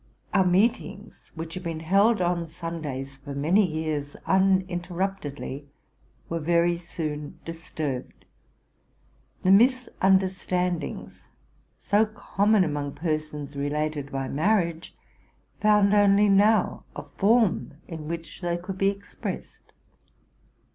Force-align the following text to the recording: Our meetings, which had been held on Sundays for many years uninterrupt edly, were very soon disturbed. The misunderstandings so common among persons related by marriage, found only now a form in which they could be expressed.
Our 0.33 0.45
meetings, 0.47 1.31
which 1.35 1.53
had 1.53 1.61
been 1.61 1.81
held 1.81 2.21
on 2.21 2.47
Sundays 2.47 3.17
for 3.17 3.35
many 3.35 3.63
years 3.63 4.15
uninterrupt 4.25 5.25
edly, 5.25 5.65
were 6.27 6.39
very 6.39 6.75
soon 6.75 7.37
disturbed. 7.45 8.25
The 9.43 9.51
misunderstandings 9.51 11.27
so 11.77 12.07
common 12.07 12.63
among 12.63 12.93
persons 12.95 13.55
related 13.55 14.11
by 14.11 14.27
marriage, 14.27 14.95
found 15.59 15.93
only 15.93 16.29
now 16.29 16.83
a 16.95 17.03
form 17.03 17.75
in 17.87 18.07
which 18.07 18.41
they 18.41 18.57
could 18.57 18.79
be 18.79 18.89
expressed. 18.89 19.71